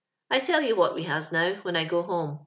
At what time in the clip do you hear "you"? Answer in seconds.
0.61-0.75